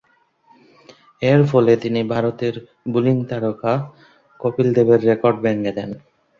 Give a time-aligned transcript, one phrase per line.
[1.21, 2.55] এরফলে তিনি ভারতের
[2.93, 3.73] বোলিং তারকা
[4.39, 5.89] কপিল দেবের রেকর্ড ভেঙ্গে দেন।